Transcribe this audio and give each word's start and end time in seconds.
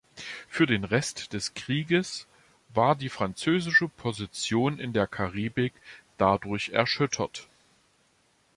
Für 0.49 0.65
den 0.65 0.83
Rest 0.83 1.31
des 1.33 1.53
Krieges 1.53 2.25
war 2.73 2.95
die 2.95 3.07
französische 3.07 3.87
Position 3.87 4.79
in 4.79 4.93
der 4.93 5.05
Karibik 5.05 5.73
dadurch 6.17 6.69
erschüttert. 6.69 7.47